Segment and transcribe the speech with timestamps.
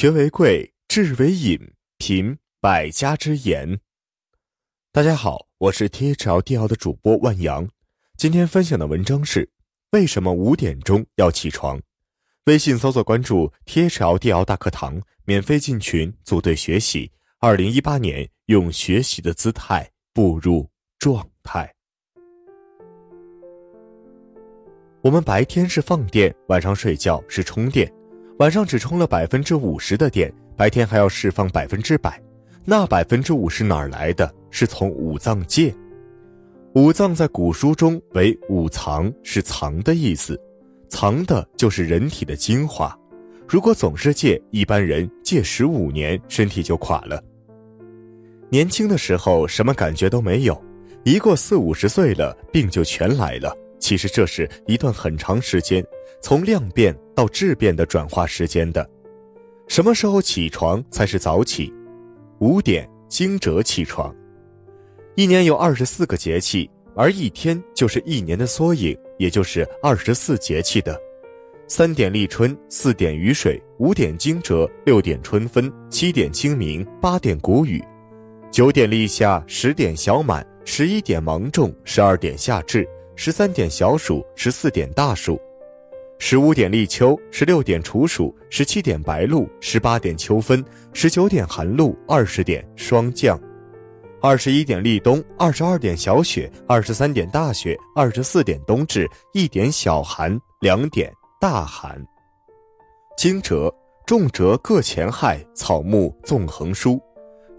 [0.00, 3.80] 学为贵，智为引，品百家之言。
[4.92, 7.68] 大家好，我是 T H L D L 的主播万阳。
[8.16, 9.50] 今天分享的文章是：
[9.90, 11.82] 为什么五点钟要起床？
[12.44, 17.12] 微信搜索关注 T H L D L 大课堂，免费进群组队学习。
[17.38, 21.74] 二零一八年，用学习的姿态步入状态。
[25.02, 27.92] 我们白天是放电，晚上睡觉是充电。
[28.40, 32.18] 晚上只充了百分之五十的电，白天还要释放百分之百。
[32.64, 34.34] 那百分之五十哪儿来的？
[34.50, 35.74] 是从五脏借。
[36.74, 40.40] 五脏在古书中为五藏，是藏的意思，
[40.88, 42.98] 藏的就是人体的精华。
[43.46, 47.22] 如果总是借，一般人借十五年，身体就垮了。
[48.48, 50.58] 年轻的时候什么感觉都没有，
[51.04, 53.54] 一过四五十岁了，病就全来了。
[53.90, 55.84] 其实这是一段很长时间，
[56.22, 58.88] 从量变到质变的转化时间的。
[59.66, 61.74] 什么时候起床才是早起？
[62.38, 64.14] 五点惊蛰起床。
[65.16, 70.96] 一年有二十四个节气，而一天就是一年的缩影，也就是二十四节气的。
[71.66, 77.82] 三点立春，四点雨水，五点惊蛰，六点春分，七点清明，八点谷雨，
[78.52, 82.88] 九点立夏，十点小满，十一点芒种，十二点夏至。
[83.22, 85.38] 十三点小暑，十四点大暑，
[86.18, 93.38] 十五点立秋，十六点处暑，十七点白露，十八点秋分，十九点寒露，二十点霜降，
[94.22, 102.02] 二十一点立冬，二十二点小雪，二十三点大雪，二十四点冬至，一点小寒，两点大寒。
[103.18, 103.70] 惊蛰，
[104.06, 106.98] 重蛰各前亥，草木纵横舒。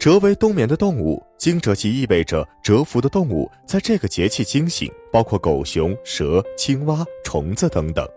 [0.00, 8.08] 蛰为冬眠的动物，惊蛰即意味着蛰伏的动物在这个节气惊醒，包括狗熊、蛇、青蛙、虫子等等。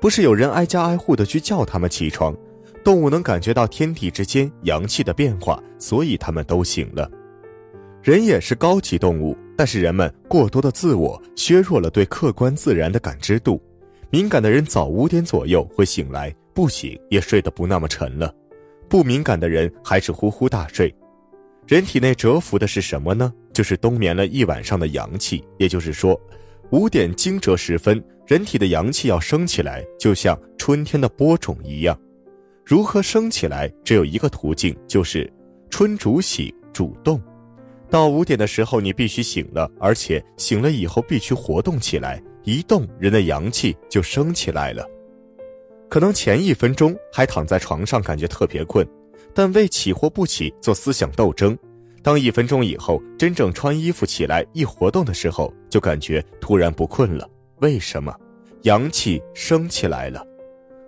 [0.00, 2.36] 不是有人挨家挨户的去叫它们起床，
[2.82, 7.08] 动物能感觉到天地之间阳气的变化，所以它们都醒了。
[8.02, 13.62] 人也是高级动物，但是人们过多的自我削弱了对客观自然的感知度。
[14.10, 18.34] 敏感的人早五点左右会醒来，不醒也睡得不那么沉了；
[18.88, 20.92] 不敏感的人还是呼呼大睡。
[21.70, 23.32] 人体内蛰伏的是什么呢？
[23.52, 25.40] 就是冬眠了一晚上的阳气。
[25.56, 26.20] 也就是说，
[26.72, 31.96] 五点惊蛰时分，人体的阳气要升起来，就像春天的播种一样。
[32.66, 33.72] 如何升起来？
[33.84, 35.32] 只有一个途径，就是
[35.70, 37.22] 春主醒，主动。
[37.88, 42.20] 到五点的时候，你必须醒了，而且醒了以后必须活动起来。
[42.42, 44.84] 一动，人的阳气就升起来了。
[45.88, 48.84] 可能前一分钟还躺在床上，感觉特别困。
[49.34, 51.56] 但为起或不起做思想斗争，
[52.02, 57.28] 当一分钟以后真正穿衣服起来一活动的时候，就感觉突然不困了。
[57.58, 58.14] 为什么？
[58.62, 60.26] 阳气升起来了。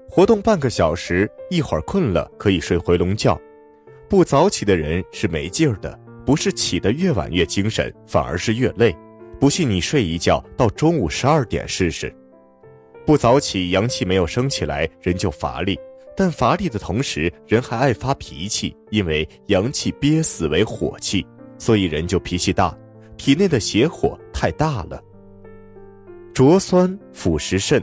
[0.08, 3.41] 活动半个小时，一会儿困了可以睡回笼觉。
[4.08, 8.94] 不早起的人是没劲儿的，不是起得越晚越精神，反而是越累。
[9.41, 12.14] 不信你睡一觉到中午十二点试试。
[13.06, 15.78] 不早起，阳气没有升起来，人就乏力。
[16.16, 21.26] 但乏力的同时，人还爱发脾气，因为阳气憋死为火气，
[21.58, 22.76] 所以人就脾气大，
[23.16, 25.02] 体内的邪火太大了。
[26.34, 27.82] 浊酸腐蚀肾，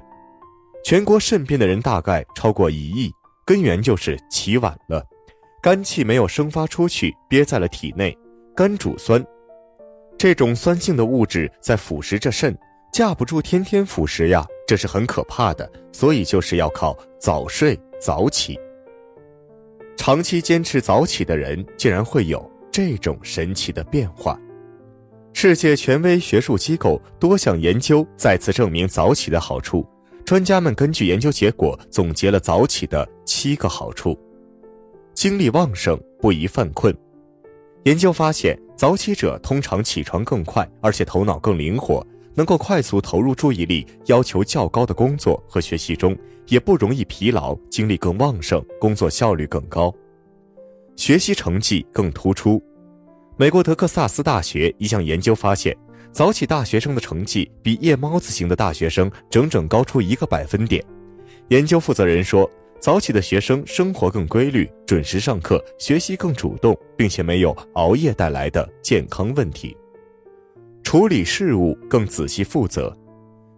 [0.84, 3.12] 全国肾病的人大概超过一亿，
[3.46, 5.06] 根源就是起晚了，
[5.62, 8.18] 肝气没有生发出去，憋在了体内，
[8.56, 9.24] 肝主酸，
[10.18, 12.58] 这种酸性的物质在腐蚀着肾，
[12.92, 17.78] 架不住天天腐蚀呀，这是很可怕的，所以就是要靠早睡。
[18.00, 18.58] 早起，
[19.98, 24.40] 长期坚持早起的人，竟然会有这种神奇的变化。
[25.34, 29.86] 世界权威学术机构多项研究再次证明早起的好处。
[30.24, 34.18] 专家们根据研究结果总结了早起的七个好处：
[35.14, 36.96] 精力旺盛，不宜犯困。
[37.84, 42.02] 研究发现，早起者通常起床更快，而且头脑更灵活。
[42.36, 46.18] 能够快速投入注意力要求较高的工作和学习中，
[46.48, 49.94] 也不容易疲劳，精力更旺盛，工作效率更高，
[50.96, 52.62] 学习成绩更突出。
[53.38, 55.76] 美国德克萨斯大学一项研究发现，
[56.12, 60.84] 早起大学生的成绩比夜猫子型的大学生整整高出一个百分点。
[61.50, 62.50] 研究负责人说，
[62.80, 69.76] 早起的学生生活更规律，准时上课，学习更主动，并且没有熬夜带来的健康问题。
[70.90, 72.92] 处理事务更仔细负责，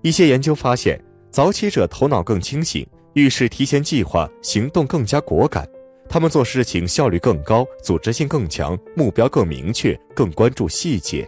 [0.01, 5.66] 一些研究发现，早起者头脑更清醒，遇事提前计划，行动更加果敢。
[6.10, 11.25] 他们做事情效率更高，组织性更强，目标更明确，更关注细节。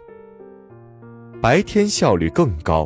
[1.41, 2.85] 白天效率更高，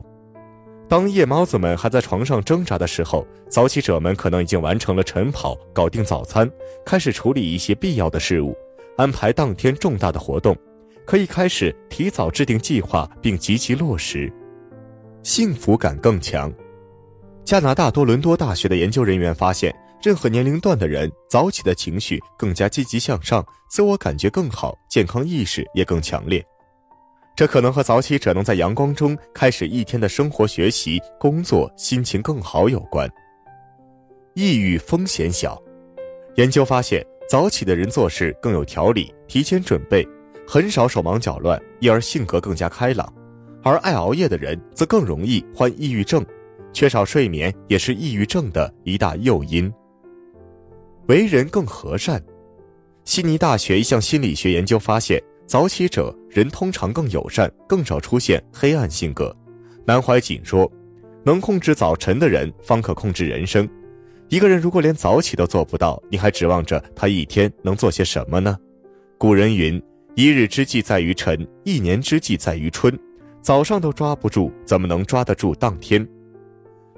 [0.88, 6.48] 当夜猫子们还在床上挣扎的时候，早起者们可能已经完成了晨跑，搞定早餐，
[6.86, 8.56] 开始处理一些必要的事物，
[8.96, 10.56] 安排当天重大的活动，
[11.08, 14.32] 可以开始提早制定计划并积极落实，
[15.24, 16.54] 幸福感更强。
[17.46, 19.74] 加拿大多伦多大学的研究人员发现，
[20.04, 26.46] 任何年龄段的人早起的情绪更加积极向上，自我感觉更好，健康意识也更强烈。
[27.38, 33.10] 这可能和早起者能在阳光中开始一天的生活、学习、工作，心情更好有关。
[34.34, 35.58] 抑郁风险小，
[36.36, 40.06] 研究发现，早起的人做事更有条理，提前准备，
[40.48, 43.06] 很少手忙脚乱，因而性格更加开朗；
[43.62, 46.26] 而爱熬夜的人则更容易患抑郁症，
[46.72, 49.72] 缺少睡眠也是抑郁症的一大诱因。
[51.08, 52.24] 为人更和善，
[53.04, 55.22] 悉尼大学一项心理学研究发现。
[55.46, 59.34] 早起者人通常更友善，更少出现黑暗性格。
[59.86, 60.70] 南怀瑾说
[61.24, 63.66] ：“能控制早晨的人，方可控制人生。
[64.28, 68.58] 一个人如果连早起都做不到，你还指望着他一天能做些什么呢？”
[69.18, 69.82] 古人云
[70.18, 72.92] ：“一日之计在于晨，一年之计在于春。”
[73.40, 76.06] 早上都抓不住，怎么能抓得住当天？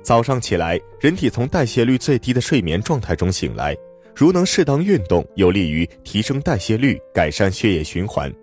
[0.02, 3.76] 早上起来，人体从代谢率最低的睡眠状态中醒来。
[4.16, 8.34] 如能适当运动，有利于提升代谢率，改善血液循环。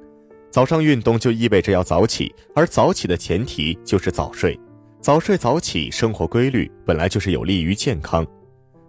[0.51, 4.61] 早上运动就意味着要早起，而早起的前提就是早睡。
[5.01, 8.27] 早睡早起，生活规律本来就是有利于健康。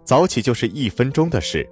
[0.04, 1.66] 早起就是一分钟的事，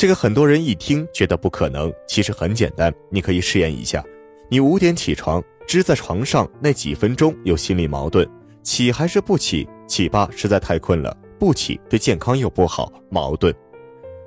[0.00, 4.02] 这个很多人一听觉得不可能，其实很简单，你可以试验一下。
[4.48, 8.26] 你五点起床，只在床上那几分钟有心理矛盾，
[8.62, 9.68] 起还是不起？
[9.86, 13.54] 起吧，实在太困了；不起，对健康又不好，矛盾。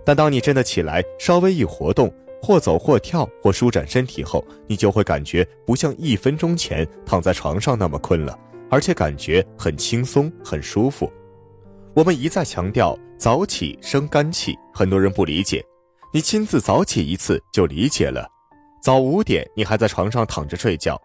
[0.06, 8.38] 但当你真的起来，稍微一活动，或走或跳或舒展身体后，你就会感觉不像一分钟前躺在床上那么困了，
[8.70, 11.12] 而且感觉很轻松、很舒服。
[11.96, 15.64] 我们一再强调早起生肝气，很多人不理解。
[16.12, 18.28] 你亲自早起一次就理解了。
[18.82, 21.00] 早五点你还在床上躺着睡觉，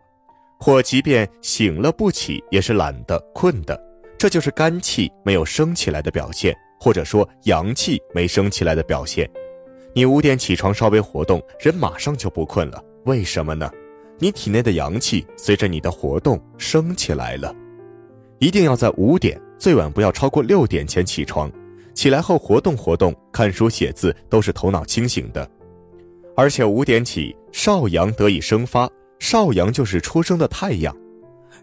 [0.59, 3.79] 或即便醒了不起，也是懒的、困的，
[4.17, 6.57] 这就是肝气没有升起来的表现。
[6.81, 9.29] 或者说阳气没升起来的表现，
[9.93, 12.83] 你五点起床稍微活动，人马上就不困了。
[13.05, 13.69] 为什么呢？
[14.19, 17.53] 你体内的阳气随着你的活动升起来了。
[18.39, 21.51] 一定要在五点，最晚不要超过六点前起床。
[21.95, 25.51] 起来后活动活动，看书写字都是头脑清醒的。
[26.37, 28.89] 而且五点起，少阳得以生发，
[29.19, 30.97] 少阳就是出生的太阳。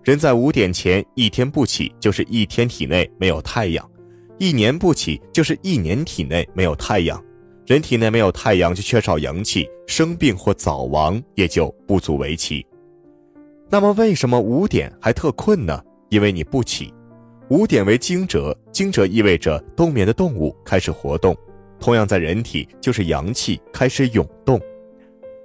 [0.04, 3.90] 人在五点前一天不起，就是一天体内没有太阳。
[4.38, 7.24] 一年不起，就是一年体内没有太阳，
[7.66, 12.66] 人体内没有太阳就缺少阳气，生病或早亡也就不足为奇。
[13.70, 15.82] 那么为什么五点还特困呢？
[16.10, 16.94] 因为你不起。
[17.50, 21.38] 五点为惊蛰，惊蛰意味着冬眠的动物开始活动，
[21.80, 24.60] 同样在人体就是阳气开始涌动。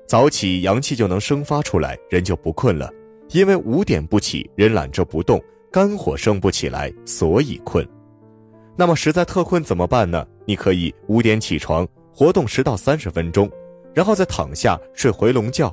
[0.07, 2.91] 早起阳气就能生发出来，人就不困了。
[3.33, 7.87] 因为五点不起，人懒着不动，肝火升不起来，所以困。
[8.77, 10.27] 那么实在特困怎么办呢？
[10.47, 13.49] 你可以五点起床，活动十到三十分钟，
[13.93, 15.73] 然后再躺下睡回笼觉，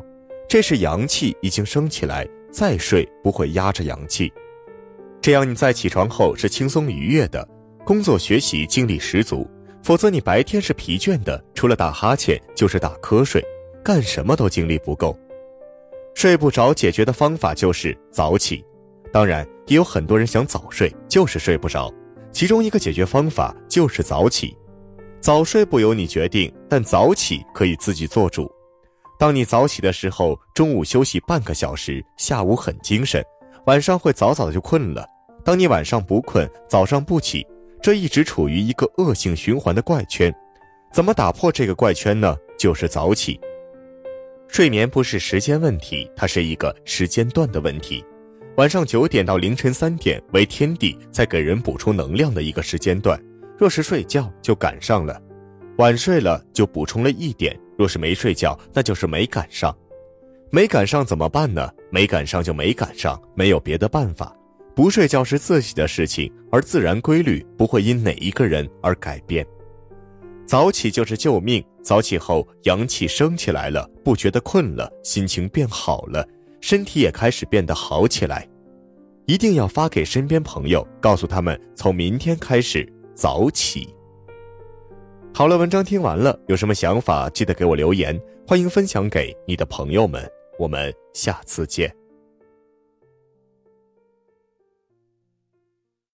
[0.49, 4.31] 这是阳气已经升起来，再睡不会压着阳气，
[5.27, 7.45] 这样你在起床后是轻松愉悦的，
[7.85, 9.45] 工作学习精力十足。
[9.83, 13.43] 否则你白天是疲倦的，除了打哈欠就是打瞌睡，
[13.83, 15.13] 干什么都精力不够。
[16.15, 18.63] 睡不着解决的方法就是早起，
[19.11, 21.93] 当然也有很多人想早睡，就是睡不着。
[22.31, 24.55] 其中一个解决方法就是早起，
[25.19, 28.49] 早睡不由你决定，但早起可以自己做主。
[29.19, 33.21] 当你早起的时候，中午休息半个小时，下午很精神，
[33.65, 35.05] 晚上会早早的就困了。
[35.47, 37.47] 当你晚上不困，早上不起，
[37.81, 40.29] 这一直处于一个恶性循环的怪圈。
[40.91, 42.35] 怎么打破这个怪圈呢？
[42.59, 43.39] 就是早起。
[44.49, 48.03] 睡眠不是时间问题，它是一个时间段的问题。
[48.57, 53.17] 晚上九点到凌晨三点为天地在给人补充能量的一个时间段，
[53.57, 55.17] 若是睡觉就赶上了，
[55.77, 59.73] 晚睡了就补充了一点；若是没睡觉，那就是没赶上。
[60.49, 61.71] 没赶上怎么办呢？
[61.89, 64.35] 没赶上就没赶上，没有别的办法。
[64.77, 69.43] 不睡觉是自己的事情，而自然规律不会因哪一个人而改变。
[70.45, 76.23] 早起就是救命，早起后阳气升起来了，不觉得困了，心情变好了。
[76.61, 78.47] 身体也开始变得好起来，
[79.25, 83.91] 一定要发给身边朋友，告诉他们从明天开始早起。
[85.33, 88.15] 好了，文章听完了，有什么想法记得给我留言，
[88.47, 90.23] 欢迎分享给你的朋友们，
[90.59, 91.96] 我们下次见。